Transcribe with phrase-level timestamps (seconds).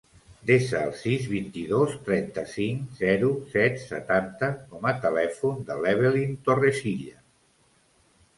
[0.49, 7.17] Desa el sis, vint-i-dos, trenta-cinc, zero, set, setanta com a telèfon de l'Evelyn Torrecilla.